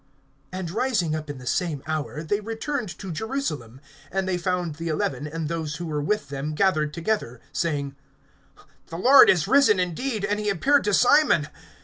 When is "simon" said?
10.95-11.49